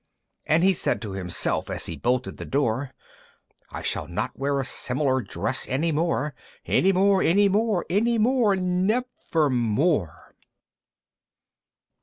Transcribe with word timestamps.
And 0.47 0.63
he 0.63 0.73
said 0.73 0.99
to 1.03 1.11
himself 1.11 1.69
as 1.69 1.85
he 1.85 1.95
bolted 1.95 2.37
the 2.37 2.43
door, 2.43 2.91
"I 3.69 3.83
will 3.95 4.07
not 4.07 4.35
wear 4.35 4.59
a 4.59 4.65
similar 4.65 5.21
dress 5.21 5.67
any 5.69 5.91
more, 5.91 6.33
"Any 6.65 6.91
more, 6.91 7.21
any 7.21 7.47
more, 7.47 7.85
any 7.87 8.17
more, 8.17 8.55
never 8.55 9.51
more!" 9.51 10.33